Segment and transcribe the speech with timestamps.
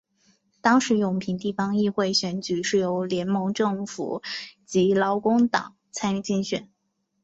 [0.61, 4.23] 当时永平地方议会选举是由联盟政府
[4.65, 6.71] 及劳工党参与竞选。